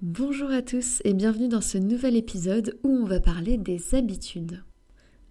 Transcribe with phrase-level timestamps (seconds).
[0.00, 4.62] Bonjour à tous et bienvenue dans ce nouvel épisode où on va parler des habitudes.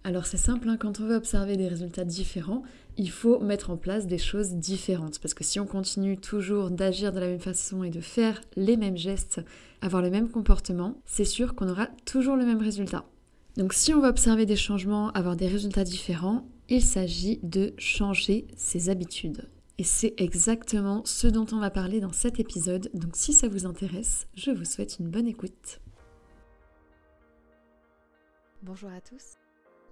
[0.04, 2.62] Alors c'est simple, hein, quand on veut observer des résultats différents,
[2.98, 5.20] il faut mettre en place des choses différentes.
[5.20, 8.76] Parce que si on continue toujours d'agir de la même façon et de faire les
[8.76, 9.40] mêmes gestes,
[9.80, 13.06] avoir le même comportement, c'est sûr qu'on aura toujours le même résultat.
[13.56, 18.46] Donc si on veut observer des changements, avoir des résultats différents, il s'agit de changer
[18.54, 19.48] ses habitudes.
[19.80, 23.64] Et c'est exactement ce dont on va parler dans cet épisode, donc si ça vous
[23.64, 25.80] intéresse, je vous souhaite une bonne écoute.
[28.62, 29.36] Bonjour à tous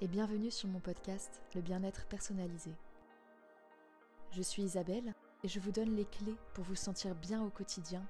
[0.00, 2.72] et bienvenue sur mon podcast Le bien-être personnalisé.
[4.32, 8.04] Je suis Isabelle et je vous donne les clés pour vous sentir bien au quotidien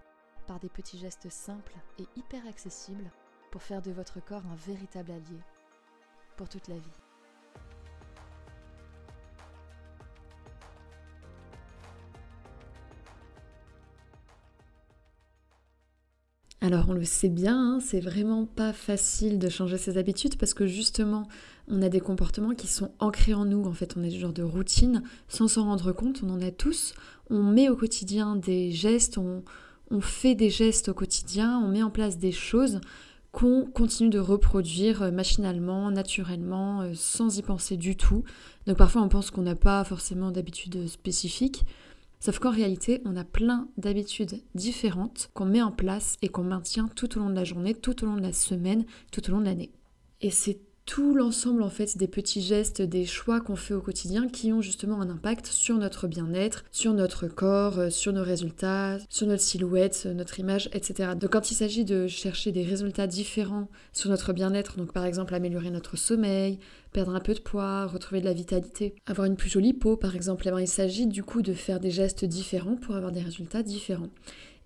[0.46, 3.10] par des petits gestes simples et hyper accessibles
[3.50, 5.40] pour faire de votre corps un véritable allié
[6.38, 7.05] pour toute la vie.
[16.66, 20.52] Alors on le sait bien, hein, c'est vraiment pas facile de changer ses habitudes parce
[20.52, 21.28] que justement
[21.68, 23.64] on a des comportements qui sont ancrés en nous.
[23.66, 26.50] En fait, on est du genre de routine sans s'en rendre compte, on en a
[26.50, 26.94] tous.
[27.30, 29.44] On met au quotidien des gestes, on,
[29.92, 32.80] on fait des gestes au quotidien, on met en place des choses
[33.30, 38.24] qu'on continue de reproduire euh, machinalement, naturellement, euh, sans y penser du tout.
[38.66, 41.64] Donc parfois on pense qu'on n'a pas forcément d'habitudes spécifiques.
[42.20, 46.88] Sauf qu'en réalité, on a plein d'habitudes différentes qu'on met en place et qu'on maintient
[46.88, 49.40] tout au long de la journée, tout au long de la semaine, tout au long
[49.40, 49.70] de l'année.
[50.22, 54.28] Et c'est tout l'ensemble en fait des petits gestes, des choix qu'on fait au quotidien
[54.28, 58.98] qui ont justement un impact sur notre bien-être, sur notre corps, euh, sur nos résultats,
[59.08, 61.10] sur notre silhouette, notre image, etc.
[61.20, 65.34] Donc quand il s'agit de chercher des résultats différents sur notre bien-être, donc par exemple
[65.34, 66.58] améliorer notre sommeil,
[66.92, 70.14] perdre un peu de poids, retrouver de la vitalité, avoir une plus jolie peau par
[70.14, 73.64] exemple, eh il s'agit du coup de faire des gestes différents pour avoir des résultats
[73.64, 74.10] différents.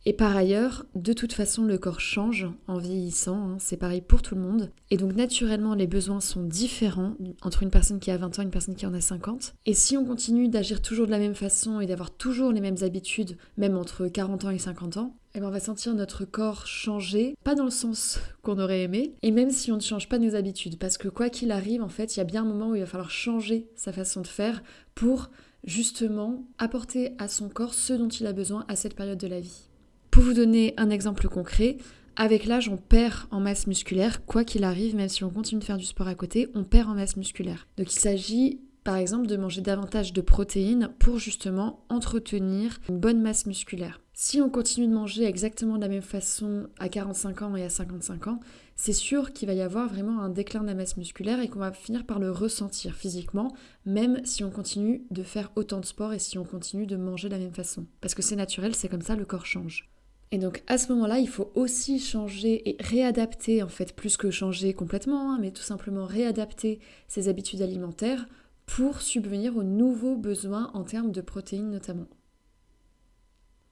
[0.06, 4.22] Et par ailleurs, de toute façon, le corps change en vieillissant, hein, c'est pareil pour
[4.22, 4.70] tout le monde.
[4.90, 8.46] Et donc naturellement, les besoins sont différents entre une personne qui a 20 ans et
[8.46, 9.54] une personne qui en a 50.
[9.66, 12.82] Et si on continue d'agir toujours de la même façon et d'avoir toujours les mêmes
[12.82, 16.66] habitudes, même entre 40 ans et 50 ans, eh ben on va sentir notre corps
[16.66, 20.18] changer, pas dans le sens qu'on aurait aimé, et même si on ne change pas
[20.18, 22.70] nos habitudes, parce que quoi qu'il arrive, en fait, il y a bien un moment
[22.70, 24.62] où il va falloir changer sa façon de faire
[24.94, 25.30] pour
[25.62, 29.40] justement apporter à son corps ce dont il a besoin à cette période de la
[29.40, 29.69] vie.
[30.10, 31.78] Pour vous donner un exemple concret,
[32.16, 35.64] avec l'âge, on perd en masse musculaire, quoi qu'il arrive, même si on continue de
[35.64, 37.66] faire du sport à côté, on perd en masse musculaire.
[37.78, 43.20] Donc il s'agit par exemple de manger davantage de protéines pour justement entretenir une bonne
[43.20, 44.00] masse musculaire.
[44.12, 47.70] Si on continue de manger exactement de la même façon à 45 ans et à
[47.70, 48.40] 55 ans,
[48.76, 51.58] c'est sûr qu'il va y avoir vraiment un déclin de la masse musculaire et qu'on
[51.58, 53.54] va finir par le ressentir physiquement,
[53.86, 57.28] même si on continue de faire autant de sport et si on continue de manger
[57.28, 57.86] de la même façon.
[58.00, 59.88] Parce que c'est naturel, c'est comme ça, le corps change.
[60.32, 64.30] Et donc à ce moment-là, il faut aussi changer et réadapter, en fait, plus que
[64.30, 68.26] changer complètement, hein, mais tout simplement réadapter ses habitudes alimentaires
[68.66, 72.06] pour subvenir aux nouveaux besoins en termes de protéines notamment.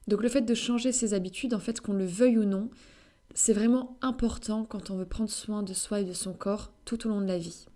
[0.07, 2.69] Donc le fait de changer ses habitudes, en fait, qu'on le veuille ou non,
[3.33, 7.05] c'est vraiment important quand on veut prendre soin de soi et de son corps tout
[7.05, 7.67] au long de la vie.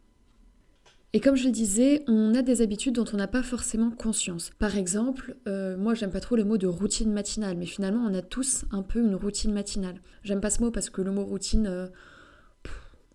[1.15, 4.49] Et comme je le disais, on a des habitudes dont on n'a pas forcément conscience.
[4.57, 8.15] Par exemple, euh, moi j'aime pas trop le mot de routine matinale, mais finalement on
[8.15, 10.01] a tous un peu une routine matinale.
[10.23, 11.85] J'aime pas ce mot parce que le mot routine, euh,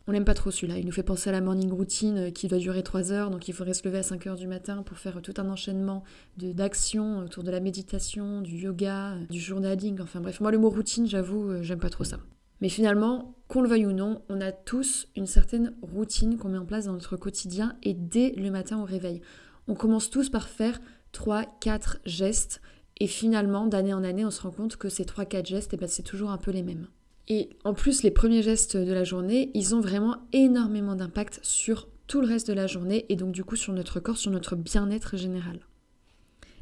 [0.07, 0.79] on n'aime pas trop celui-là.
[0.79, 3.49] Il nous fait penser à la morning routine euh, qui doit durer 3 heures, donc
[3.49, 6.05] il faudrait se lever à 5 heures du matin pour faire tout un enchaînement
[6.37, 11.09] d'actions autour de la méditation, du yoga, du journaling, enfin bref, moi le mot routine,
[11.09, 12.19] j'avoue, j'aime pas trop ça.
[12.61, 16.59] Mais finalement, qu'on le veuille ou non, on a tous une certaine routine qu'on met
[16.59, 19.21] en place dans notre quotidien et dès le matin au réveil.
[19.69, 20.81] On commence tous par faire
[21.13, 22.61] 3-4 gestes
[23.01, 25.89] et finalement, d'année en année, on se rend compte que ces 3-4 gestes, eh ben,
[25.89, 26.89] c'est toujours un peu les mêmes.
[27.29, 31.89] Et en plus, les premiers gestes de la journée, ils ont vraiment énormément d'impact sur
[32.07, 34.57] tout le reste de la journée et donc du coup sur notre corps, sur notre
[34.57, 35.61] bien-être général.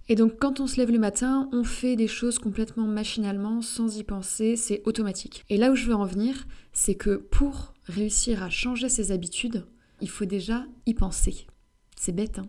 [0.08, 3.98] Et donc quand on se lève le matin, on fait des choses complètement machinalement, sans
[3.98, 5.44] y penser, c'est automatique.
[5.50, 9.66] Et là où je veux en venir, c'est que pour réussir à changer ses habitudes,
[10.00, 11.46] il faut déjà y penser.
[11.96, 12.46] C'est bête, hein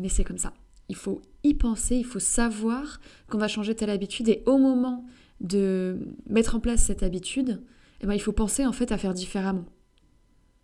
[0.00, 0.52] mais c'est comme ça.
[0.88, 5.04] Il faut y penser, il faut savoir qu'on va changer telle habitude et au moment
[5.40, 7.62] de mettre en place cette habitude,
[8.00, 9.66] eh ben, il faut penser en fait à faire différemment.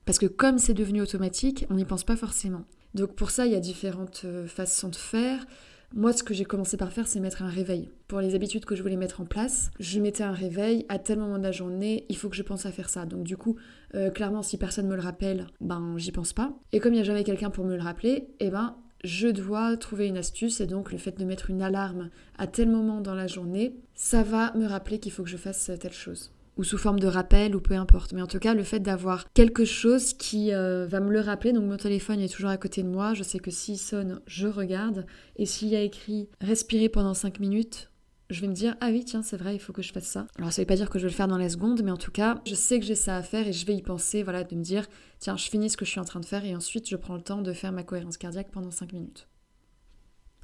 [0.04, 2.64] Parce que comme c'est devenu automatique, on n'y pense pas forcément.
[2.94, 5.46] Donc pour ça, il y a différentes euh, façons de faire.
[5.94, 7.90] Moi, ce que j'ai commencé par faire, c'est mettre un réveil.
[8.08, 10.84] Pour les habitudes que je voulais mettre en place, je mettais un réveil.
[10.88, 13.06] À tel moment de la journée, il faut que je pense à faire ça.
[13.06, 13.56] Donc, du coup,
[13.94, 16.52] euh, clairement, si personne me le rappelle, ben, j'y pense pas.
[16.72, 19.76] Et comme il n'y a jamais quelqu'un pour me le rappeler, eh ben, je dois
[19.76, 20.60] trouver une astuce.
[20.60, 24.22] Et donc, le fait de mettre une alarme à tel moment dans la journée, ça
[24.22, 26.32] va me rappeler qu'il faut que je fasse telle chose.
[26.56, 28.12] Ou sous forme de rappel ou peu importe.
[28.12, 31.52] Mais en tout cas, le fait d'avoir quelque chose qui euh, va me le rappeler,
[31.52, 34.48] donc mon téléphone est toujours à côté de moi, je sais que s'il sonne, je
[34.48, 35.06] regarde,
[35.36, 37.90] et s'il y a écrit respirer pendant 5 minutes,
[38.30, 40.26] je vais me dire ah oui tiens c'est vrai il faut que je fasse ça.
[40.38, 41.96] Alors ça veut pas dire que je vais le faire dans la seconde mais en
[41.96, 44.42] tout cas je sais que j'ai ça à faire et je vais y penser voilà
[44.42, 44.86] de me dire
[45.20, 47.14] tiens je finis ce que je suis en train de faire et ensuite je prends
[47.14, 49.28] le temps de faire ma cohérence cardiaque pendant 5 minutes.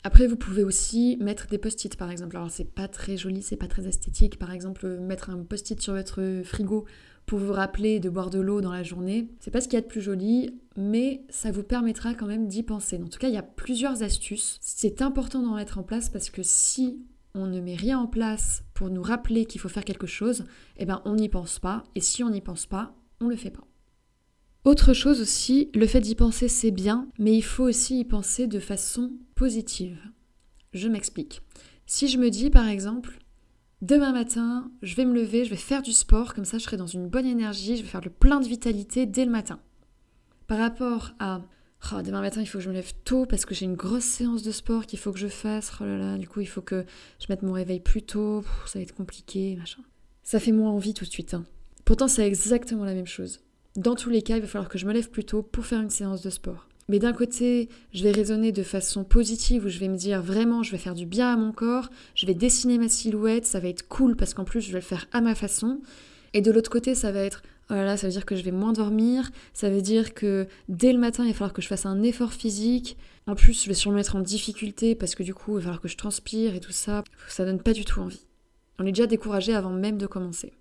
[0.04, 2.36] Après, vous pouvez aussi mettre des post-it par exemple.
[2.36, 4.38] Alors, c'est pas très joli, c'est pas très esthétique.
[4.38, 6.86] Par exemple, mettre un post-it sur votre frigo
[7.26, 9.28] pour vous rappeler de boire de l'eau dans la journée.
[9.38, 12.48] C'est pas ce qu'il y a de plus joli, mais ça vous permettra quand même
[12.48, 13.00] d'y penser.
[13.02, 14.58] En tout cas, il y a plusieurs astuces.
[14.60, 16.98] C'est important d'en mettre en place parce que si
[17.34, 20.44] on ne met rien en place pour nous rappeler qu'il faut faire quelque chose,
[20.76, 21.84] eh ben on n'y pense pas.
[21.94, 23.64] Et si on n'y pense pas, on le fait pas.
[24.64, 28.46] Autre chose aussi, le fait d'y penser c'est bien, mais il faut aussi y penser
[28.46, 29.98] de façon positive.
[30.72, 31.42] Je m'explique.
[31.86, 33.18] Si je me dis par exemple,
[33.80, 36.76] demain matin, je vais me lever, je vais faire du sport, comme ça je serai
[36.76, 39.58] dans une bonne énergie, je vais faire le plein de vitalité dès le matin.
[40.46, 41.40] Par rapport à
[41.92, 44.04] oh, demain matin, il faut que je me lève tôt parce que j'ai une grosse
[44.04, 45.72] séance de sport qu'il faut que je fasse.
[45.80, 46.84] Oh du coup, il faut que
[47.18, 48.44] je mette mon réveil plus tôt.
[48.66, 49.82] ça va être compliqué, machin.
[50.22, 51.34] Ça fait moins envie tout de suite.
[51.34, 51.44] Hein.
[51.84, 53.40] Pourtant, c'est exactement la même chose.
[53.76, 55.80] Dans tous les cas, il va falloir que je me lève plus tôt pour faire
[55.80, 56.68] une séance de sport.
[56.88, 60.62] Mais d'un côté, je vais raisonner de façon positive où je vais me dire vraiment,
[60.62, 63.68] je vais faire du bien à mon corps, je vais dessiner ma silhouette, ça va
[63.68, 65.80] être cool parce qu'en plus, je vais le faire à ma façon.
[66.34, 68.42] Et de l'autre côté, ça va être oh là là, ça veut dire que je
[68.42, 71.68] vais moins dormir, ça veut dire que dès le matin, il va falloir que je
[71.68, 72.98] fasse un effort physique.
[73.26, 75.80] En plus, je vais sûrement être en difficulté parce que du coup, il va falloir
[75.80, 77.04] que je transpire et tout ça.
[77.28, 78.26] Ça donne pas du tout envie.
[78.78, 80.52] On est déjà découragé avant même de commencer.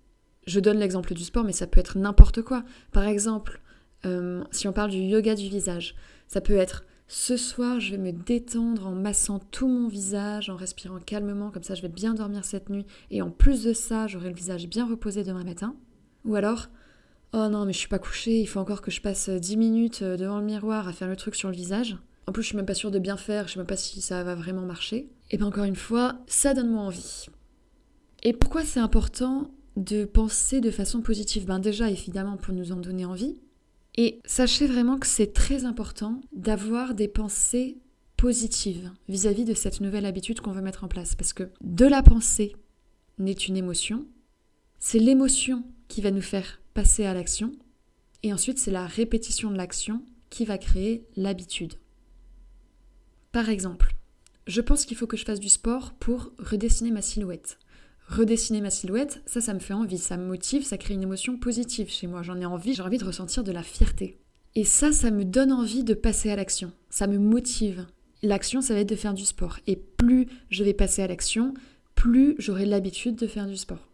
[0.46, 2.64] Je donne l'exemple du sport, mais ça peut être n'importe quoi.
[2.92, 3.60] Par exemple,
[4.06, 5.94] euh, si on parle du yoga du visage,
[6.26, 10.56] ça peut être ce soir, je vais me détendre en massant tout mon visage, en
[10.56, 14.06] respirant calmement, comme ça je vais bien dormir cette nuit, et en plus de ça,
[14.06, 15.76] j'aurai le visage bien reposé demain matin.
[16.24, 16.68] Ou alors,
[17.34, 20.00] oh non, mais je suis pas couchée, il faut encore que je passe 10 minutes
[20.02, 21.98] euh, devant le miroir à faire le truc sur le visage.
[22.26, 24.00] En plus, je suis même pas sûre de bien faire, je sais même pas si
[24.00, 25.10] ça va vraiment marcher.
[25.30, 27.26] Et bien encore une fois, ça donne moi envie.
[28.22, 32.76] Et pourquoi c'est important de penser de façon positive Ben déjà, évidemment, pour nous en
[32.76, 33.40] donner envie.
[33.96, 37.78] Et sachez vraiment que c'est très important d'avoir des pensées
[38.16, 41.14] positives vis-à-vis de cette nouvelle habitude qu'on veut mettre en place.
[41.14, 42.56] Parce que de la pensée
[43.18, 44.06] n'est une émotion,
[44.78, 47.52] c'est l'émotion qui va nous faire passer à l'action,
[48.22, 51.74] et ensuite c'est la répétition de l'action qui va créer l'habitude.
[53.32, 53.94] Par exemple,
[54.46, 57.58] je pense qu'il faut que je fasse du sport pour redessiner ma silhouette
[58.12, 61.36] redessiner ma silhouette, ça, ça me fait envie, ça me motive, ça crée une émotion
[61.36, 62.22] positive chez moi.
[62.22, 64.18] J'en ai envie, j'ai envie de ressentir de la fierté.
[64.54, 66.72] Et ça, ça me donne envie de passer à l'action.
[66.90, 67.86] Ça me motive.
[68.22, 69.58] L'action, ça va être de faire du sport.
[69.66, 71.54] Et plus je vais passer à l'action,
[71.94, 73.88] plus j'aurai l'habitude de faire du sport.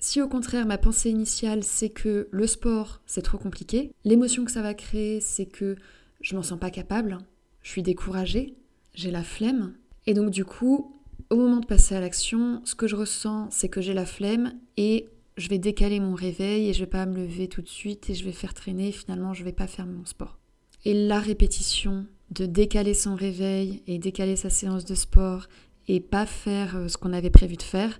[0.00, 4.52] Si au contraire ma pensée initiale c'est que le sport c'est trop compliqué, l'émotion que
[4.52, 5.74] ça va créer c'est que
[6.20, 7.18] je m'en sens pas capable,
[7.62, 8.54] je suis découragée,
[8.94, 9.74] j'ai la flemme,
[10.06, 10.97] et donc du coup
[11.30, 14.54] au moment de passer à l'action, ce que je ressens, c'est que j'ai la flemme
[14.76, 18.10] et je vais décaler mon réveil et je vais pas me lever tout de suite
[18.10, 18.92] et je vais faire traîner.
[18.92, 20.38] finalement, je vais pas faire mon sport.
[20.84, 25.48] Et la répétition de décaler son réveil et décaler sa séance de sport
[25.86, 27.98] et pas faire euh, ce qu'on avait prévu de faire,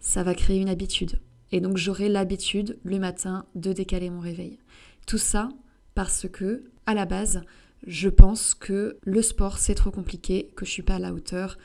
[0.00, 1.20] ça va créer une habitude.
[1.52, 4.58] Et donc j'aurai l'habitude le matin de décaler mon réveil.
[5.06, 5.48] Tout ça
[5.94, 7.42] parce que, à la base,
[7.86, 11.58] je pense que le sport c'est trop compliqué, que je suis pas à la hauteur,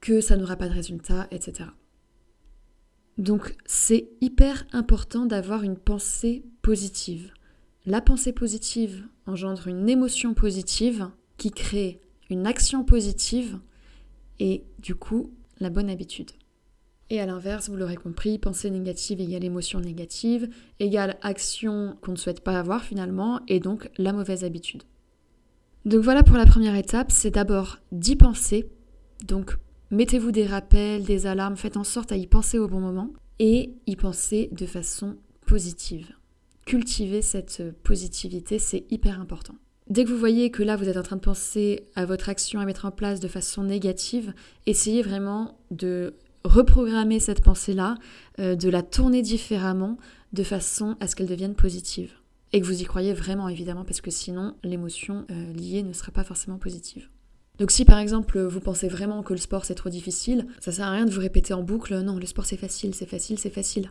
[0.00, 1.70] que ça n'aura pas de résultat, etc.
[3.16, 7.32] Donc c'est hyper important d'avoir une pensée positive.
[7.86, 12.00] La pensée positive engendre une émotion positive qui crée
[12.30, 13.58] une action positive
[14.38, 16.30] et du coup la bonne habitude.
[17.10, 22.16] Et à l'inverse, vous l'aurez compris, pensée négative égale émotion négative, égale action qu'on ne
[22.16, 24.82] souhaite pas avoir finalement, et donc la mauvaise habitude.
[25.86, 28.68] Donc voilà pour la première étape, c'est d'abord d'y penser,
[29.26, 29.56] donc
[29.90, 33.74] Mettez-vous des rappels, des alarmes, faites en sorte à y penser au bon moment et
[33.86, 35.16] y penser de façon
[35.46, 36.12] positive.
[36.66, 39.54] Cultiver cette positivité, c'est hyper important.
[39.88, 42.60] Dès que vous voyez que là, vous êtes en train de penser à votre action
[42.60, 44.34] à mettre en place de façon négative,
[44.66, 46.14] essayez vraiment de
[46.44, 47.94] reprogrammer cette pensée-là,
[48.38, 49.96] euh, de la tourner différemment,
[50.34, 52.12] de façon à ce qu'elle devienne positive.
[52.52, 56.12] Et que vous y croyez vraiment, évidemment, parce que sinon, l'émotion euh, liée ne sera
[56.12, 57.08] pas forcément positive.
[57.58, 60.86] Donc si par exemple vous pensez vraiment que le sport c'est trop difficile, ça sert
[60.86, 63.50] à rien de vous répéter en boucle non, le sport c'est facile, c'est facile, c'est
[63.50, 63.90] facile.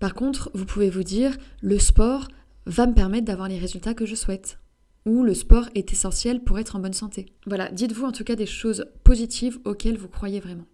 [0.00, 2.28] Par contre, vous pouvez vous dire le sport
[2.66, 4.58] va me permettre d'avoir les résultats que je souhaite
[5.06, 7.26] ou le sport est essentiel pour être en bonne santé.
[7.46, 10.66] Voilà, dites-vous en tout cas des choses positives auxquelles vous croyez vraiment.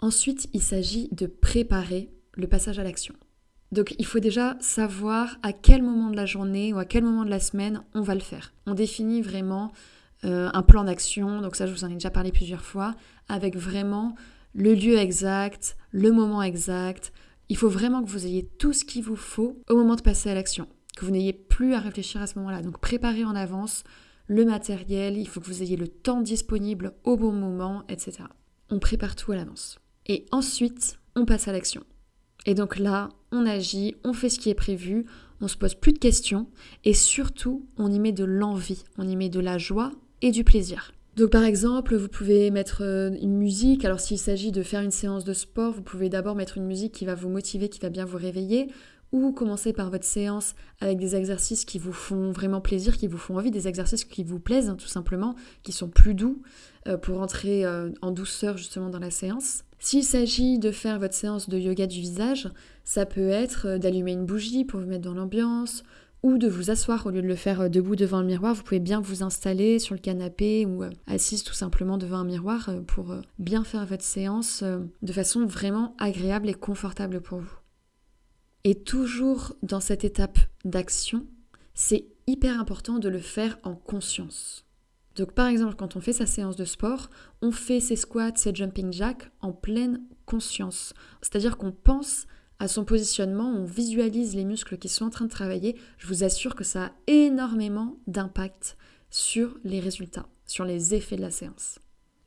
[0.00, 3.14] Ensuite, il s'agit de préparer le passage à l'action.
[3.72, 7.24] Donc il faut déjà savoir à quel moment de la journée ou à quel moment
[7.24, 8.52] de la semaine on va le faire.
[8.66, 9.72] On définit vraiment
[10.26, 12.94] euh, un plan d'action, donc ça je vous en ai déjà parlé plusieurs fois,
[13.28, 14.14] avec vraiment
[14.54, 17.12] le lieu exact, le moment exact.
[17.48, 20.30] Il faut vraiment que vous ayez tout ce qu'il vous faut au moment de passer
[20.30, 20.66] à l'action,
[20.96, 22.62] que vous n'ayez plus à réfléchir à ce moment-là.
[22.62, 23.84] Donc préparez en avance
[24.26, 28.24] le matériel, il faut que vous ayez le temps disponible au bon moment, etc.
[28.70, 29.78] On prépare tout à l'avance.
[30.06, 31.84] Et ensuite, on passe à l'action.
[32.46, 35.06] Et donc là, on agit, on fait ce qui est prévu,
[35.40, 36.48] on se pose plus de questions
[36.84, 39.92] et surtout, on y met de l'envie, on y met de la joie
[40.22, 40.92] et du plaisir.
[41.16, 43.84] Donc par exemple, vous pouvez mettre euh, une musique.
[43.86, 46.92] Alors s'il s'agit de faire une séance de sport, vous pouvez d'abord mettre une musique
[46.92, 48.68] qui va vous motiver, qui va bien vous réveiller
[49.12, 53.18] ou commencer par votre séance avec des exercices qui vous font vraiment plaisir, qui vous
[53.18, 56.42] font envie, des exercices qui vous plaisent hein, tout simplement, qui sont plus doux
[56.86, 59.62] euh, pour entrer euh, en douceur justement dans la séance.
[59.78, 62.50] S'il s'agit de faire votre séance de yoga du visage,
[62.84, 65.82] ça peut être d'allumer une bougie pour vous mettre dans l'ambiance
[66.26, 68.52] ou de vous asseoir au lieu de le faire debout devant le miroir.
[68.52, 72.68] Vous pouvez bien vous installer sur le canapé ou assise tout simplement devant un miroir
[72.88, 77.58] pour bien faire votre séance de façon vraiment agréable et confortable pour vous.
[78.64, 81.24] Et toujours dans cette étape d'action,
[81.74, 84.64] c'est hyper important de le faire en conscience.
[85.14, 87.08] Donc par exemple, quand on fait sa séance de sport,
[87.40, 90.92] on fait ses squats, ses jumping jacks en pleine conscience.
[91.22, 92.26] C'est-à-dire qu'on pense
[92.58, 95.76] à son positionnement, on visualise les muscles qui sont en train de travailler.
[95.98, 98.76] Je vous assure que ça a énormément d'impact
[99.10, 101.78] sur les résultats, sur les effets de la séance.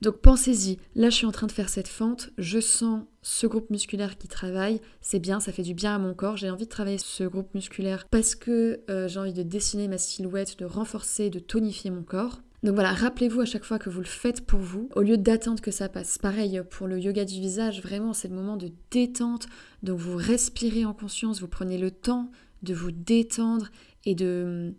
[0.01, 3.69] Donc pensez-y, là je suis en train de faire cette fente, je sens ce groupe
[3.69, 6.69] musculaire qui travaille, c'est bien, ça fait du bien à mon corps, j'ai envie de
[6.69, 11.29] travailler ce groupe musculaire parce que euh, j'ai envie de dessiner ma silhouette, de renforcer,
[11.29, 12.39] de tonifier mon corps.
[12.61, 15.61] Donc voilà, rappelez-vous à chaque fois que vous le faites pour vous, au lieu d'attendre
[15.61, 16.17] que ça passe.
[16.17, 19.47] Pareil pour le yoga du visage, vraiment c'est le moment de détente,
[19.81, 22.31] donc vous respirez en conscience, vous prenez le temps
[22.63, 23.69] de vous détendre
[24.05, 24.75] et de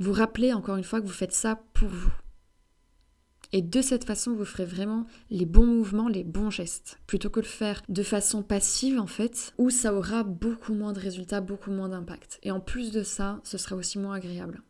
[0.00, 2.12] vous rappeler encore une fois que vous faites ça pour vous.
[3.52, 7.38] Et de cette façon, vous ferez vraiment les bons mouvements, les bons gestes, plutôt que
[7.38, 11.70] le faire de façon passive en fait, où ça aura beaucoup moins de résultats, beaucoup
[11.70, 12.40] moins d'impact.
[12.42, 14.60] Et en plus de ça, ce sera aussi moins agréable.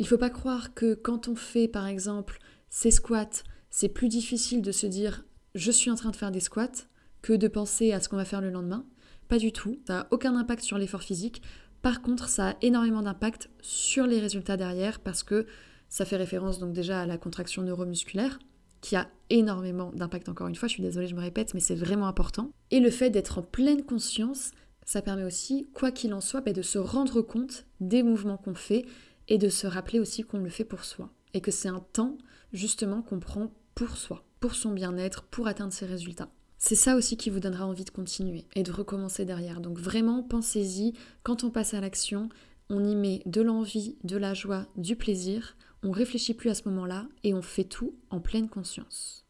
[0.00, 2.38] Il ne faut pas croire que quand on fait par exemple
[2.70, 6.40] ces squats, c'est plus difficile de se dire je suis en train de faire des
[6.40, 6.86] squats
[7.20, 8.86] que de penser à ce qu'on va faire le lendemain.
[9.28, 9.78] Pas du tout.
[9.86, 11.42] Ça n'a aucun impact sur l'effort physique.
[11.82, 15.46] Par contre, ça a énormément d'impact sur les résultats derrière parce que
[15.90, 18.38] ça fait référence donc déjà à la contraction neuromusculaire,
[18.80, 21.74] qui a énormément d'impact encore une fois, je suis désolée, je me répète, mais c'est
[21.74, 22.52] vraiment important.
[22.70, 24.52] Et le fait d'être en pleine conscience,
[24.86, 28.54] ça permet aussi, quoi qu'il en soit, bah, de se rendre compte des mouvements qu'on
[28.54, 28.86] fait
[29.30, 31.10] et de se rappeler aussi qu'on le fait pour soi.
[31.32, 32.18] Et que c'est un temps
[32.52, 36.28] justement qu'on prend pour soi, pour son bien-être, pour atteindre ses résultats.
[36.58, 39.62] C'est ça aussi qui vous donnera envie de continuer et de recommencer derrière.
[39.62, 42.28] Donc vraiment, pensez-y, quand on passe à l'action,
[42.68, 46.68] on y met de l'envie, de la joie, du plaisir, on réfléchit plus à ce
[46.68, 49.24] moment-là et on fait tout en pleine conscience.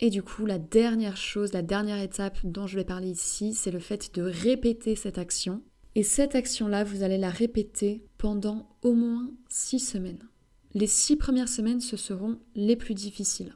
[0.00, 3.70] Et du coup, la dernière chose, la dernière étape dont je vais parler ici, c'est
[3.70, 5.62] le fait de répéter cette action.
[5.94, 10.28] Et cette action-là, vous allez la répéter pendant au moins six semaines.
[10.72, 13.54] Les six premières semaines, ce seront les plus difficiles.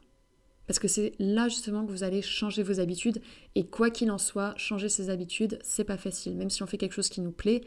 [0.67, 3.21] Parce que c'est là justement que vous allez changer vos habitudes.
[3.53, 6.35] Et quoi qu'il en soit, changer ses habitudes, c'est pas facile.
[6.35, 7.61] Même si on fait quelque chose qui nous plaît,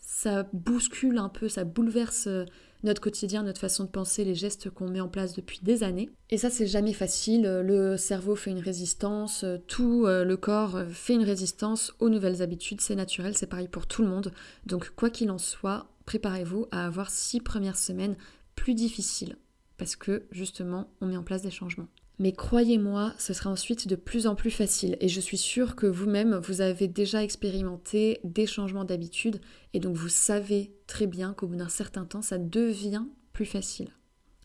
[0.00, 2.44] ça bouscule un peu, ça bouleverse euh,
[2.82, 6.10] notre quotidien, notre façon de penser, les gestes qu'on met en place depuis des années.
[6.30, 7.42] Et ça, c'est jamais facile.
[7.42, 12.80] Le cerveau fait une résistance, tout euh, le corps fait une résistance aux nouvelles habitudes.
[12.80, 14.32] C'est naturel, c'est pareil pour tout le monde.
[14.64, 18.16] Donc, quoi qu'il en soit, préparez-vous à avoir six premières semaines
[18.54, 19.36] plus difficiles
[19.80, 21.88] parce que justement, on met en place des changements.
[22.20, 24.98] Mais croyez-moi, ce sera ensuite de plus en plus facile.
[25.00, 29.40] Et je suis sûre que vous-même, vous avez déjà expérimenté des changements d'habitude.
[29.72, 33.88] Et donc vous savez très bien qu'au bout d'un certain temps, ça devient plus facile.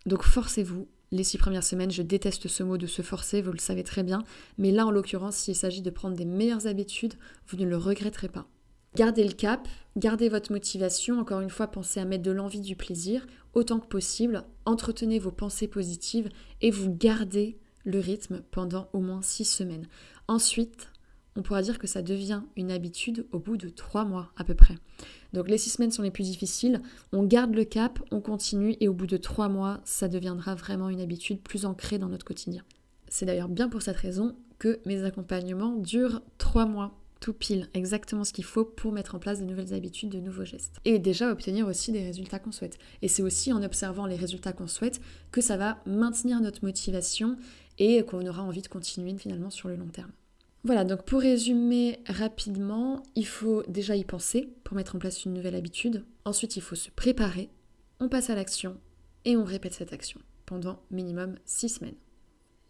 [0.06, 0.88] Donc forcez-vous.
[1.12, 4.04] Les six premières semaines, je déteste ce mot de se forcer, vous le savez très
[4.04, 4.24] bien.
[4.58, 7.14] Mais là, en l'occurrence, s'il s'agit de prendre des meilleures habitudes,
[7.48, 8.48] vous ne le regretterez pas.
[8.96, 9.68] Gardez le cap,
[9.98, 13.88] gardez votre motivation, encore une fois, pensez à mettre de l'envie, du plaisir autant que
[13.88, 16.30] possible, entretenez vos pensées positives
[16.62, 19.88] et vous gardez le rythme pendant au moins six semaines.
[20.28, 20.90] Ensuite,
[21.36, 24.56] on pourra dire que ça devient une habitude au bout de trois mois à peu
[24.56, 24.76] près.
[25.34, 28.88] Donc les six semaines sont les plus difficiles, on garde le cap, on continue et
[28.88, 32.64] au bout de trois mois, ça deviendra vraiment une habitude plus ancrée dans notre quotidien.
[33.10, 38.24] C'est d'ailleurs bien pour cette raison que mes accompagnements durent trois mois tout pile, exactement
[38.24, 40.80] ce qu'il faut pour mettre en place de nouvelles habitudes, de nouveaux gestes.
[40.86, 42.78] Et déjà obtenir aussi des résultats qu'on souhaite.
[43.02, 45.02] Et c'est aussi en observant les résultats qu'on souhaite
[45.32, 47.38] que ça va maintenir notre motivation
[47.78, 50.12] et qu'on aura envie de continuer finalement sur le long terme.
[50.64, 55.34] Voilà, donc pour résumer rapidement, il faut déjà y penser pour mettre en place une
[55.34, 56.04] nouvelle habitude.
[56.26, 57.50] Ensuite, il faut se préparer,
[58.00, 58.78] on passe à l'action
[59.26, 61.96] et on répète cette action pendant minimum 6 semaines.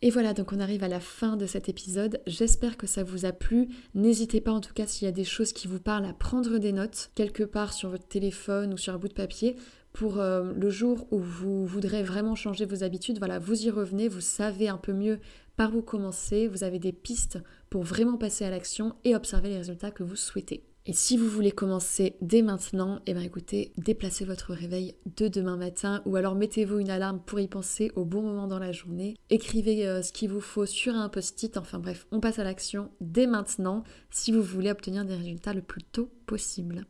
[0.01, 2.21] Et voilà, donc on arrive à la fin de cet épisode.
[2.27, 3.69] J'espère que ça vous a plu.
[3.95, 6.57] N'hésitez pas en tout cas s'il y a des choses qui vous parlent à prendre
[6.57, 9.55] des notes quelque part sur votre téléphone ou sur un bout de papier
[9.95, 13.17] pour euh, le jour où vous voudrez vraiment changer vos habitudes.
[13.17, 15.19] Voilà, vous y revenez, vous savez un peu mieux
[15.55, 19.57] par où commencer, vous avez des pistes pour vraiment passer à l'action et observer les
[19.57, 20.65] résultats que vous souhaitez.
[20.85, 25.55] Et si vous voulez commencer dès maintenant, eh bien écoutez, déplacez votre réveil de demain
[25.55, 29.15] matin ou alors mettez-vous une alarme pour y penser au bon moment dans la journée.
[29.29, 31.55] Écrivez euh, ce qu'il vous faut sur un post-it.
[31.55, 35.61] Enfin bref, on passe à l'action dès maintenant si vous voulez obtenir des résultats le
[35.61, 36.85] plus tôt possible.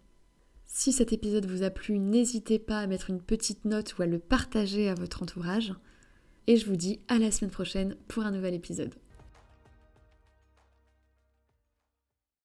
[0.78, 4.08] Si cet épisode vous a plu, n'hésitez pas à mettre une petite note ou à
[4.08, 5.74] le partager à votre entourage.
[6.48, 8.94] Et je vous dis à la semaine prochaine pour un nouvel épisode.